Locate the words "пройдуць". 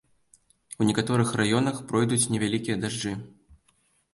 1.91-2.21